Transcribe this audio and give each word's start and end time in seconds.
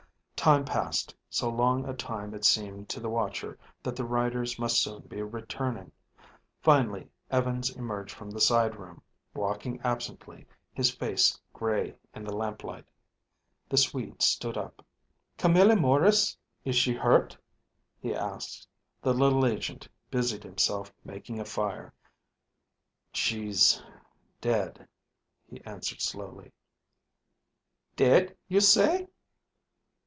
Time 0.35 0.65
passed, 0.65 1.13
so 1.29 1.47
long 1.51 1.87
a 1.87 1.93
time 1.93 2.33
it 2.33 2.43
seemed 2.43 2.89
to 2.89 2.99
the 2.99 3.11
watcher 3.11 3.59
that 3.83 3.95
the 3.95 4.03
riders 4.03 4.57
must 4.57 4.81
soon 4.81 4.99
be 5.03 5.21
returning. 5.21 5.91
Finally 6.63 7.07
Evans 7.29 7.69
emerged 7.77 8.15
from 8.15 8.31
the 8.31 8.41
side 8.41 8.75
room, 8.75 9.03
walking 9.35 9.79
absently, 9.83 10.47
his 10.73 10.89
face 10.89 11.39
gray 11.53 11.93
in 12.15 12.23
the 12.23 12.35
lamplight. 12.35 12.85
The 13.69 13.77
Swede 13.77 14.23
stood 14.23 14.57
up. 14.57 14.83
"Camilla 15.37 15.75
Maurice, 15.75 16.35
is 16.65 16.75
she 16.75 16.95
hurt?" 16.95 17.37
he 17.99 18.15
asked. 18.15 18.67
The 19.03 19.13
little 19.13 19.45
agent 19.45 19.87
busied 20.09 20.41
himself 20.43 20.91
making 21.05 21.39
a 21.39 21.45
fire. 21.45 21.93
"She's 23.13 23.79
dead," 24.41 24.87
he 25.47 25.63
answered 25.65 26.01
slowly. 26.01 26.51
"Dead, 27.95 28.35
you 28.47 28.59
say?" 28.59 29.05